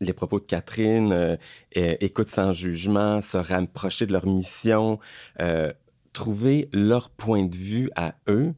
[0.00, 1.36] les propos de Catherine, euh,
[1.74, 4.98] écoute sans jugement, se rapprocher de leur mission,
[5.40, 5.72] euh,
[6.12, 8.54] trouver leur point de vue à eux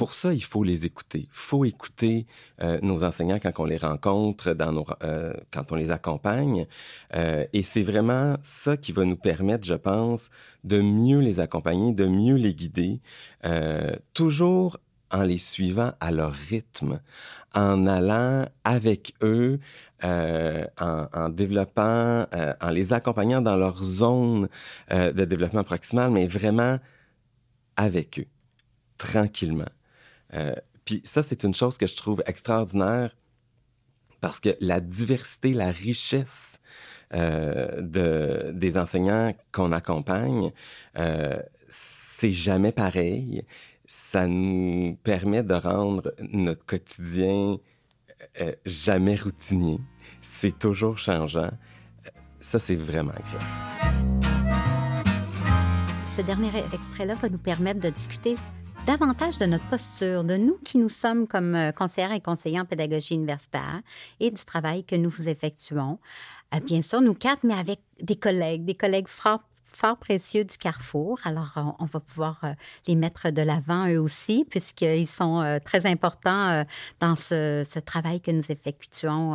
[0.00, 1.24] pour ça, il faut les écouter.
[1.24, 2.24] Il faut écouter
[2.62, 6.66] euh, nos enseignants quand on les rencontre, dans nos, euh, quand on les accompagne.
[7.14, 10.30] Euh, et c'est vraiment ça qui va nous permettre, je pense,
[10.64, 13.02] de mieux les accompagner, de mieux les guider,
[14.14, 14.78] toujours
[15.10, 17.00] en les suivant à leur rythme,
[17.54, 19.60] en allant avec eux,
[20.02, 22.24] en, en, développant,
[22.62, 24.48] en les accompagnant dans leur zone
[24.90, 26.78] de développement proximal, mais vraiment
[27.76, 28.28] avec eux,
[28.96, 29.68] tranquillement.
[30.34, 33.16] Euh, puis ça, c'est une chose que je trouve extraordinaire
[34.20, 36.58] parce que la diversité, la richesse
[37.14, 40.52] euh, de, des enseignants qu'on accompagne,
[40.98, 43.44] euh, c'est jamais pareil.
[43.86, 47.58] Ça nous permet de rendre notre quotidien
[48.64, 49.80] jamais routinier.
[50.20, 51.50] C'est toujours changeant.
[52.38, 53.70] Ça, c'est vraiment agréable.
[56.16, 58.36] Ce dernier extrait-là va nous permettre de discuter
[58.90, 62.64] davantage de notre posture, de nous qui nous sommes comme euh, conseillères et conseillers en
[62.64, 63.82] pédagogie universitaire
[64.18, 66.00] et du travail que nous effectuons.
[66.52, 70.56] Euh, bien sûr, nous quatre, mais avec des collègues, des collègues fort fort précieux du
[70.56, 71.18] Carrefour.
[71.24, 72.52] Alors, on, va pouvoir euh,
[72.86, 76.64] les mettre de l'avant eux aussi, puisqu'ils sont euh, très importants euh,
[76.98, 79.34] dans ce, travail que nous effectuons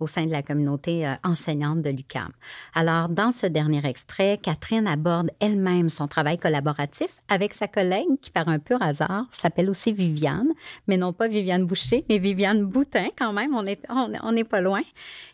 [0.00, 2.30] au sein de la communauté enseignante de l'UCAM.
[2.74, 8.30] Alors, dans ce dernier extrait, Catherine aborde elle-même son travail collaboratif avec sa collègue qui,
[8.30, 10.48] par un pur hasard, s'appelle aussi Viviane,
[10.86, 13.54] mais non pas Viviane Boucher, mais Viviane Boutin quand même.
[13.54, 14.82] On n'est on, est pas loin.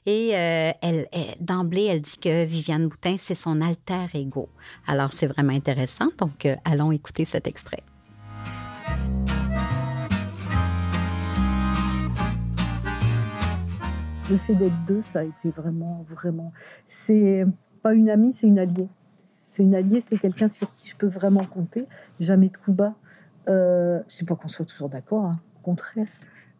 [0.06, 1.08] Et elle,
[1.40, 4.41] d'emblée, elle dit que Viviane Boutin, c'est son alter ego.
[4.86, 6.08] Alors, c'est vraiment intéressant.
[6.18, 7.82] Donc, euh, allons écouter cet extrait.
[14.30, 16.52] Le fait d'être deux, ça a été vraiment, vraiment.
[16.86, 17.44] C'est
[17.82, 18.88] pas une amie, c'est une alliée.
[19.44, 21.86] C'est une alliée, c'est quelqu'un sur qui je peux vraiment compter.
[22.20, 22.94] Jamais de coup bas.
[23.48, 25.40] Euh, sais pas qu'on soit toujours d'accord, hein.
[25.58, 26.06] au contraire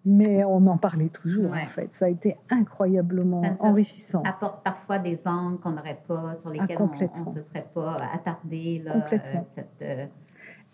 [0.05, 1.93] mais on en parlait toujours en fait.
[1.93, 4.23] Ça a été incroyablement enrichissant.
[4.25, 7.97] Apporte parfois des angles qu'on n'aurait pas, sur ah, lesquels on ne se serait pas
[8.13, 8.83] attardé.
[8.85, 9.47] Là, complètement.
[9.59, 10.07] Euh, euh,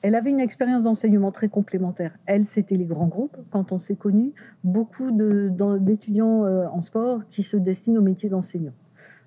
[0.02, 2.16] Elle avait une expérience d'enseignement très complémentaire.
[2.26, 3.36] Elle, c'était les grands groupes.
[3.50, 4.32] Quand on s'est connus,
[4.64, 8.74] beaucoup d'étudiants euh, en sport qui se destinent au métier d'enseignant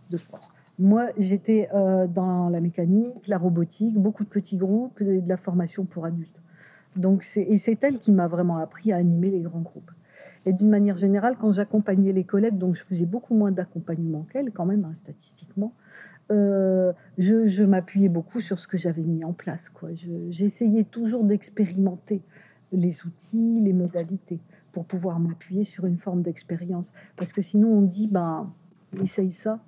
[0.09, 0.51] de sport.
[0.79, 1.69] Moi, j'étais
[2.09, 6.41] dans la mécanique, la robotique, beaucoup de petits groupes et de la formation pour adultes.
[6.95, 9.91] Donc et c'est elle qui m'a vraiment appris à animer les grands groupes.
[10.45, 14.51] Et d'une manière générale, quand j'accompagnais les collègues, donc je faisais beaucoup moins d'accompagnement qu'elle
[14.51, 15.73] quand même, hein, statistiquement,
[16.31, 19.71] euh, je, m'appuyais beaucoup sur ce que j'avais mis en place.
[20.29, 22.21] J'essayais toujours d'expérimenter
[22.71, 24.39] les outils, les modalités,
[24.71, 26.93] pour pouvoir m'appuyer sur une forme d'expérience.
[27.17, 28.51] Parce que sinon, on dit, ben,
[29.01, 29.59] essaye ça.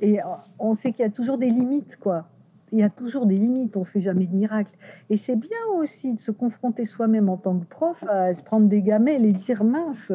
[0.00, 0.26] Et euh,
[0.58, 2.28] on sait qu'il y a toujours des limites, quoi
[2.72, 4.74] il y a toujours des limites, on fait jamais de miracle.
[5.10, 8.66] Et c'est bien aussi de se confronter soi-même en tant que prof à se prendre
[8.66, 10.10] des gamelles et dire mince,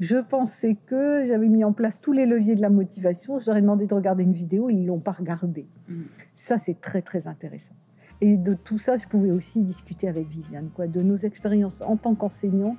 [0.00, 3.56] je pensais que j'avais mis en place tous les leviers de la motivation, je leur
[3.56, 5.66] ai demandé de regarder une vidéo, ils l'ont pas regardé.
[5.88, 5.94] Mm.
[6.34, 7.74] Ça, c'est très très intéressant.
[8.20, 11.96] Et de tout ça, je pouvais aussi discuter avec Viviane, quoi, de nos expériences en
[11.96, 12.78] tant qu'enseignante,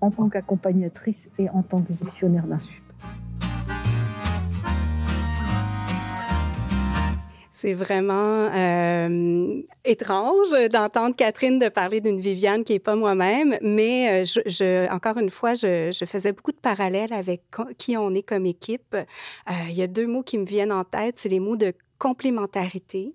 [0.00, 2.87] en tant qu'accompagnatrice et en tant que gestionnaire d'un sup.
[7.60, 14.22] C'est vraiment euh, étrange d'entendre Catherine de parler d'une Viviane qui est pas moi-même, mais
[14.22, 17.42] euh, je, encore une fois, je, je, faisais beaucoup de parallèles avec
[17.76, 18.94] qui on est comme équipe.
[18.94, 21.72] Euh, il y a deux mots qui me viennent en tête, c'est les mots de
[21.98, 23.12] complémentarité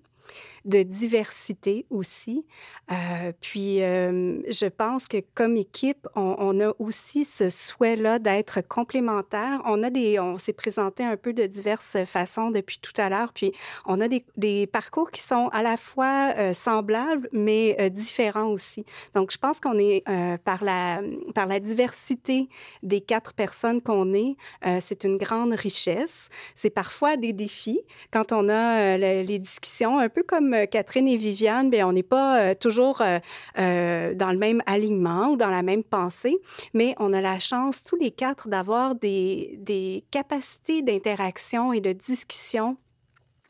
[0.64, 2.44] de diversité aussi.
[2.90, 8.60] Euh, puis, euh, je pense que comme équipe, on, on a aussi ce souhait-là d'être
[8.66, 9.60] complémentaire.
[9.64, 13.32] On a des, on s'est présenté un peu de diverses façons depuis tout à l'heure.
[13.32, 13.52] Puis,
[13.86, 18.48] on a des, des, parcours qui sont à la fois euh, semblables, mais euh, différents
[18.48, 18.84] aussi.
[19.14, 21.00] Donc, je pense qu'on est euh, par la
[21.34, 22.48] par la diversité
[22.82, 24.36] des quatre personnes qu'on est,
[24.80, 26.28] c'est une grande richesse.
[26.54, 31.16] C'est parfois des défis quand on a les discussions, un peu comme euh, Catherine et
[31.16, 35.62] Viviane, bien, on n'est pas euh, toujours euh, dans le même alignement ou dans la
[35.62, 36.38] même pensée,
[36.72, 41.92] mais on a la chance tous les quatre d'avoir des, des capacités d'interaction et de
[41.92, 42.76] discussion,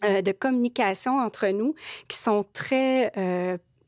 [0.03, 1.75] de communication entre nous
[2.09, 3.11] qui sont très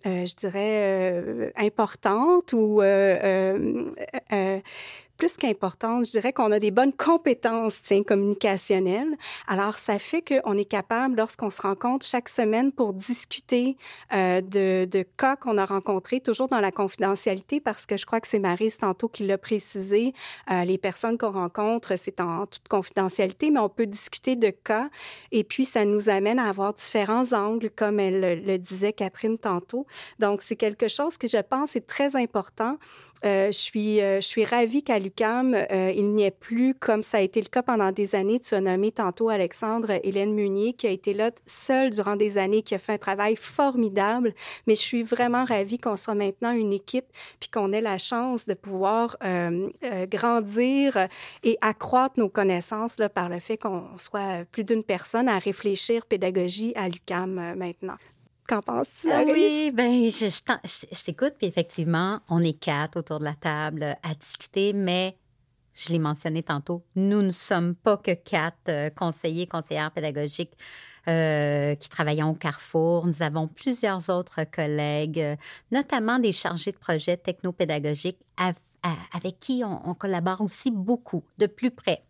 [0.05, 2.81] je dirais, importantes ou
[5.17, 6.07] plus qu'importante.
[6.07, 9.17] Je dirais qu'on a des bonnes compétences tiens, communicationnelles.
[9.49, 13.77] Alors, ça fait qu'on est capable, lorsqu'on se rencontre chaque semaine pour discuter
[14.13, 18.21] euh, de, de, cas qu'on a rencontrés, toujours dans la confidentialité, parce que je crois
[18.21, 20.13] que c'est Marise tantôt qui l'a précisé,
[20.51, 24.89] euh, les personnes qu'on rencontre, c'est en toute confidentialité, mais on peut discuter de cas.
[25.33, 29.87] Et puis, ça nous amène à avoir différents angles, comme elle le disait Catherine tantôt.
[30.19, 32.79] Donc, c'est quelque chose que je pense est très important
[33.25, 37.03] euh, je suis, euh, je suis ravie qu'à l'UCAM, euh, il n'y ait plus, comme
[37.03, 40.75] ça a été le cas pendant des années, tu as nommé tantôt Alexandre Hélène Munier,
[40.75, 44.35] qui a été là seule durant des années, qui a fait un travail formidable.
[44.67, 47.07] Mais je suis vraiment ravie qu'on soit maintenant une équipe,
[47.41, 49.17] puis qu'on ait la chance de pouvoir
[50.11, 51.09] grandir
[51.43, 56.07] et accroître nos connaissances là, par le fait qu'on soit plus d'une personne à réfléchir
[56.07, 57.97] pédagogie à l'UCAM maintenant.
[58.49, 63.25] Qu'en penses-tu, ah Oui, ben, je, je, t'écoute, puis effectivement, on est quatre autour de
[63.25, 65.17] la table à discuter, mais
[65.77, 70.57] je l'ai mentionné tantôt, nous ne sommes pas que quatre euh, conseillers, conseillères pédagogiques
[71.09, 73.07] euh, qui travaillons au Carrefour.
[73.07, 75.37] Nous avons plusieurs autres collègues, euh,
[75.71, 78.19] notamment des chargés de projets technopédagogiques
[79.13, 82.03] avec qui on, collabore aussi beaucoup, de plus près.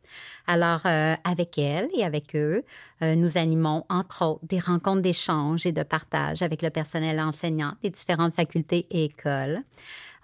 [0.47, 0.83] Alors,
[1.24, 2.62] avec elles et avec eux,
[3.01, 7.91] nous animons, entre autres, des rencontres d'échange et de partage avec le personnel enseignant des
[7.91, 9.62] différentes facultés et écoles.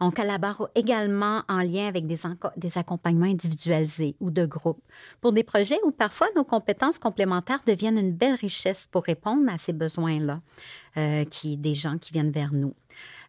[0.05, 4.83] On collabore également en lien avec des, accompagnements individualisés ou de groupe
[5.21, 9.59] pour des projets où parfois nos compétences complémentaires deviennent une belle richesse pour répondre à
[9.59, 10.41] ces besoins-là,
[10.97, 12.75] euh, des gens qui viennent vers nous.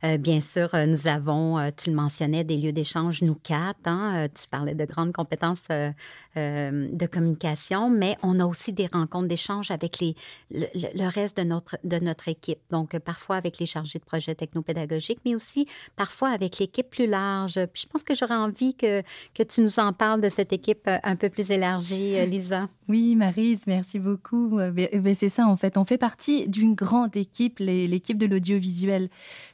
[0.05, 3.79] Euh, bien sûr, euh, nous avons, euh, tu le mentionnais, des lieux d'échange, nous quatre.
[3.85, 5.67] Hein, tu parlais de grandes compétences
[6.35, 11.99] de communication, mais on a aussi des rencontres d'échange avec le, reste de notre, de
[11.99, 12.59] notre équipe.
[12.71, 17.63] Donc, parfois avec les chargés de projets technopédagogiques, mais aussi parfois avec l'équipe plus large.
[17.71, 19.03] Puis je pense que j'aurais envie que,
[19.35, 22.67] que tu nous en parles de cette équipe un peu plus élargie, Lisa.
[22.89, 24.59] Oui, Marise, merci beaucoup.
[25.13, 25.77] C'est ça, en fait.
[25.77, 29.09] On fait partie d'une grande équipe, l'équipe de l'audiovisuel.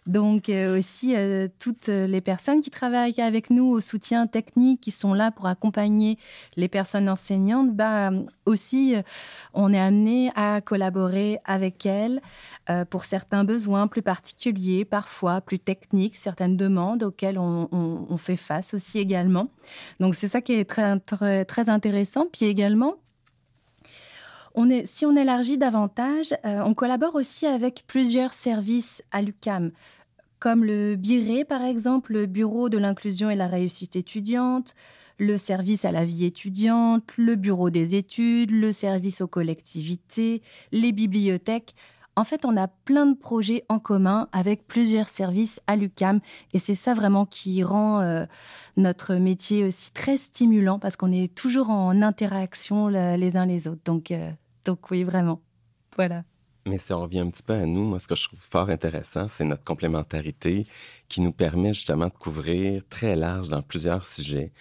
[0.08, 4.92] Donc euh, aussi euh, toutes les personnes qui travaillent avec nous au soutien technique, qui
[4.92, 6.18] sont là pour accompagner
[6.56, 8.12] les personnes enseignantes, bah,
[8.46, 9.02] aussi euh,
[9.54, 12.22] on est amené à collaborer avec elles
[12.90, 19.00] pour certains besoins plus particuliers, parfois plus techniques, certaines demandes auxquelles on, fait face aussi
[19.00, 19.50] également.
[20.00, 22.28] Donc c'est ça qui est très, très, très intéressant.
[22.32, 22.96] Puis également,
[24.54, 29.72] on est, si on élargit davantage, on collabore aussi avec plusieurs services à l'UCAM
[30.40, 34.74] comme le BIRE, par exemple, le Bureau de l'inclusion et la réussite étudiante,
[35.18, 40.92] le service à la vie étudiante, le Bureau des études, le service aux collectivités, les
[40.92, 41.76] bibliothèques.
[42.16, 46.20] En fait, on a plein de projets en commun avec plusieurs services à l'UCAM
[46.54, 48.26] et c'est ça vraiment qui rend euh,
[48.78, 53.82] notre métier aussi très stimulant parce qu'on est toujours en interaction les uns les autres.
[53.86, 54.32] Donc, euh,
[54.66, 55.42] donc oui, vraiment.
[55.96, 56.24] Voilà.
[56.70, 59.28] Mais on revient un petit peu à nous, moi, ce que je trouve fort intéressant,
[59.28, 60.68] c'est notre complémentarité
[61.10, 64.52] qui nous permet justement de couvrir très large dans plusieurs sujets.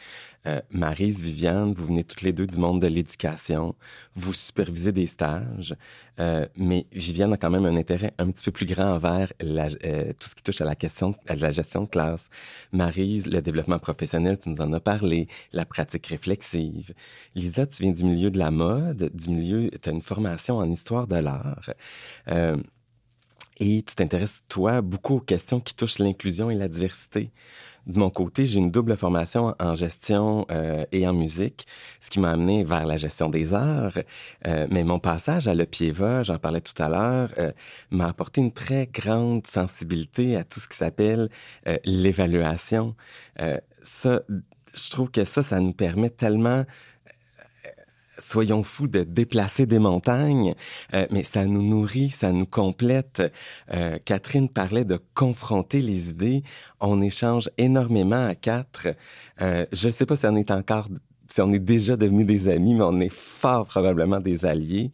[0.47, 3.75] Euh, Marise, Viviane, vous venez toutes les deux du monde de l'éducation,
[4.15, 5.77] vous supervisez des stages,
[6.21, 9.69] euh, mais Viviane a quand même un intérêt un petit peu plus grand envers la,
[9.85, 12.31] euh, tout ce qui touche à la question à la gestion de classe.
[12.73, 16.95] Marise, le développement professionnel, tu nous en as parlé, la pratique réflexive.
[17.35, 20.71] Lisa, tu viens du milieu de la mode, du milieu, tu as une formation en
[20.71, 21.71] histoire de l'art.
[23.61, 27.31] Euh, et tu t'intéresses, toi, beaucoup aux questions qui touchent l'inclusion et la diversité.
[27.87, 31.67] De mon côté, j'ai une double formation en gestion euh, et en musique,
[32.01, 33.99] ce qui m'a amené vers la gestion des arts.
[34.47, 37.51] Euh, mais mon passage à l'EPIEVA, j'en parlais tout à l'heure, euh,
[37.91, 41.31] m'a apporté une très grande sensibilité à tout ce qui s'appelle
[41.85, 42.95] l'évaluation.
[43.83, 44.21] ça,
[44.75, 46.65] je trouve que ça, ça nous permet tellement
[48.19, 50.55] soyons fous de déplacer des montagnes,
[50.95, 53.23] euh, mais ça nous nourrit, ça nous complète.
[53.73, 56.43] Euh, Catherine parlait de confronter les idées.
[56.81, 58.89] On échange énormément à quatre.
[59.41, 60.89] Euh, je ne sais pas si on est encore,
[61.27, 64.91] si on est déjà devenus des amis, mais on est fort probablement des alliés.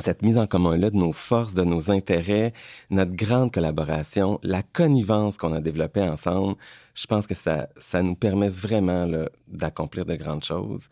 [0.00, 2.52] cette mise en commun-là de nos forces, de nos intérêts,
[2.90, 6.54] notre grande collaboration, la connivence qu'on a développée ensemble,
[6.94, 9.08] je pense que ça, ça nous permet vraiment
[9.48, 10.88] d'accomplir de grandes choses.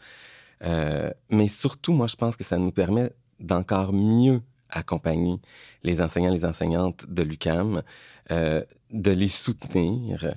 [0.64, 5.40] Euh, mais surtout, moi, je pense que ça nous permet d'encore mieux accompagner
[5.82, 7.82] les enseignants et les enseignantes de l'UCAM,
[8.30, 10.34] euh, de les soutenir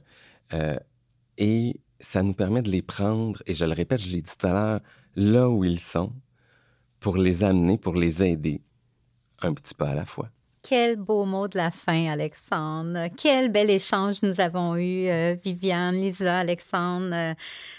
[0.54, 0.78] euh,
[1.38, 4.48] et ça nous permet de les prendre, et je le répète, je l'ai dit tout
[4.48, 4.82] à l'heure,
[5.16, 6.14] là où ils sont,
[7.00, 8.62] pour les amener, pour les aider,
[9.42, 10.30] un petit peu à la fois.
[10.70, 13.08] Quel beau mot de la fin, Alexandre.
[13.18, 17.10] Quel bel échange nous avons eu, euh, Viviane, Lisa, Alexandre.
[17.12, 17.34] Euh,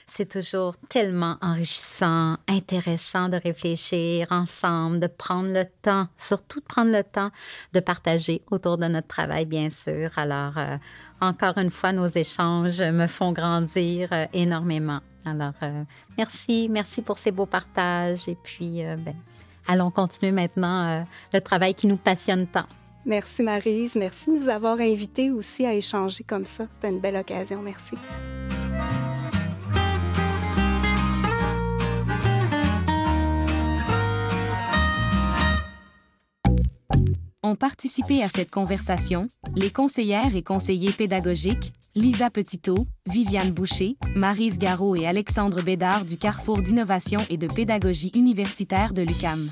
[0.07, 6.91] c'est toujours tellement enrichissant, intéressant de réfléchir ensemble, de prendre le temps, surtout de prendre
[6.91, 7.31] le temps
[7.73, 10.11] de partager autour de notre travail, bien sûr.
[10.17, 10.77] Alors, euh,
[11.21, 14.99] encore une fois, nos échanges me font grandir énormément.
[15.25, 15.55] Alors,
[16.19, 18.29] merci, merci pour ces beaux partages.
[18.29, 19.15] Et puis, ben,
[19.69, 22.67] allons continuer maintenant le travail qui nous passionne tant.
[23.07, 26.67] Merci Marise, merci de nous avoir invités aussi à échanger comme ça.
[26.71, 27.97] C'était une belle occasion, merci.
[37.43, 39.27] Ont participé à cette conversation
[39.57, 46.17] les conseillères et conseillers pédagogiques Lisa Petitot, Viviane Boucher, Marise Garot et Alexandre Bédard du
[46.17, 49.51] Carrefour d'innovation et de pédagogie universitaire de l'UCAM.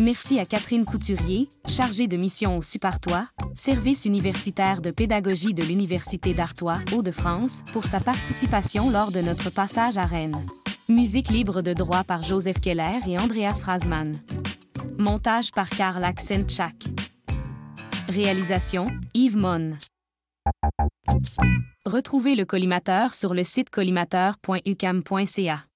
[0.00, 3.26] Merci à Catherine Couturier, chargée de mission au Supartois,
[3.56, 9.98] service universitaire de pédagogie de l'Université d'Artois, Hauts-de-France, pour sa participation lors de notre passage
[9.98, 10.46] à Rennes.
[10.88, 14.12] Musique libre de droit par Joseph Keller et Andreas Frasman.
[14.98, 16.76] Montage par Karl Aksenchak.
[18.08, 19.72] Réalisation Yves Mon.
[21.84, 25.67] Retrouvez le collimateur sur le site collimateur.ucam.ca.